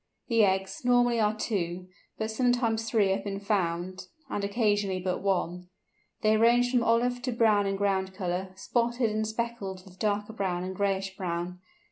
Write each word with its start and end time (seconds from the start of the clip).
The 0.29 0.43
eggs, 0.43 0.81
normally, 0.83 1.19
are 1.19 1.35
two, 1.37 1.85
but 2.17 2.31
sometimes 2.31 2.89
three 2.89 3.09
have 3.09 3.23
been 3.23 3.39
found, 3.39 4.07
and 4.31 4.43
occasionally 4.43 4.99
but 4.99 5.21
one. 5.21 5.69
They 6.23 6.37
range 6.37 6.71
from 6.71 6.81
olive 6.83 7.21
to 7.21 7.31
brown 7.31 7.67
in 7.67 7.75
ground 7.75 8.11
colour, 8.15 8.49
spotted 8.55 9.11
and 9.11 9.27
speckled 9.27 9.85
with 9.85 9.99
darker 9.99 10.33
brown 10.33 10.63
and 10.63 10.75
grayish 10.75 11.15
brown. 11.15 11.59